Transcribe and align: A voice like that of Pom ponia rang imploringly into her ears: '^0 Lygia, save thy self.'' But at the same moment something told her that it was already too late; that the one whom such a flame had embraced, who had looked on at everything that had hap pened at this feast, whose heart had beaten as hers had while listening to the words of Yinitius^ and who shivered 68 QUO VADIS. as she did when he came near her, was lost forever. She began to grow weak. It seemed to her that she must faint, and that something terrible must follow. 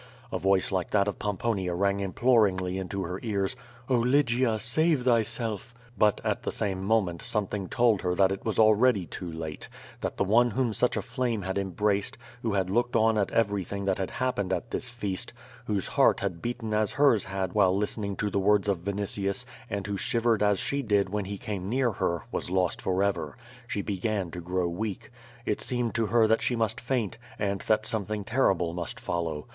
A 0.31 0.39
voice 0.39 0.71
like 0.71 0.89
that 0.89 1.07
of 1.07 1.19
Pom 1.19 1.37
ponia 1.37 1.77
rang 1.77 1.99
imploringly 1.99 2.79
into 2.79 3.03
her 3.03 3.19
ears: 3.21 3.55
'^0 3.87 4.03
Lygia, 4.11 4.57
save 4.57 5.03
thy 5.03 5.21
self.'' 5.21 5.75
But 5.95 6.19
at 6.23 6.41
the 6.41 6.51
same 6.51 6.83
moment 6.83 7.21
something 7.21 7.69
told 7.69 8.01
her 8.01 8.15
that 8.15 8.31
it 8.31 8.43
was 8.43 8.57
already 8.57 9.05
too 9.05 9.31
late; 9.31 9.69
that 9.99 10.17
the 10.17 10.23
one 10.23 10.49
whom 10.49 10.73
such 10.73 10.97
a 10.97 11.03
flame 11.03 11.43
had 11.43 11.59
embraced, 11.59 12.17
who 12.41 12.53
had 12.53 12.71
looked 12.71 12.95
on 12.95 13.15
at 13.15 13.29
everything 13.29 13.85
that 13.85 13.99
had 13.99 14.09
hap 14.09 14.37
pened 14.37 14.51
at 14.51 14.71
this 14.71 14.89
feast, 14.89 15.33
whose 15.67 15.89
heart 15.89 16.21
had 16.21 16.41
beaten 16.41 16.73
as 16.73 16.93
hers 16.93 17.25
had 17.25 17.53
while 17.53 17.77
listening 17.77 18.15
to 18.15 18.31
the 18.31 18.39
words 18.39 18.67
of 18.67 18.79
Yinitius^ 18.85 19.45
and 19.69 19.85
who 19.85 19.97
shivered 19.97 20.39
68 20.39 20.39
QUO 20.39 20.49
VADIS. 20.49 20.59
as 20.63 20.67
she 20.67 20.81
did 20.81 21.09
when 21.11 21.25
he 21.25 21.37
came 21.37 21.69
near 21.69 21.91
her, 21.91 22.23
was 22.31 22.49
lost 22.49 22.81
forever. 22.81 23.37
She 23.67 23.83
began 23.83 24.31
to 24.31 24.41
grow 24.41 24.67
weak. 24.67 25.11
It 25.45 25.61
seemed 25.61 25.93
to 25.93 26.07
her 26.07 26.25
that 26.25 26.41
she 26.41 26.55
must 26.55 26.81
faint, 26.81 27.19
and 27.37 27.61
that 27.61 27.85
something 27.85 28.23
terrible 28.23 28.73
must 28.73 28.99
follow. 28.99 29.45